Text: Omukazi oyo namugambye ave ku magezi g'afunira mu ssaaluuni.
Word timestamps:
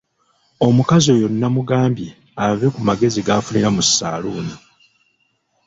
Omukazi 0.67 1.07
oyo 1.15 1.27
namugambye 1.39 2.09
ave 2.45 2.67
ku 2.73 2.79
magezi 2.87 3.19
g'afunira 3.27 3.69
mu 3.75 3.81
ssaaluuni. 3.87 4.53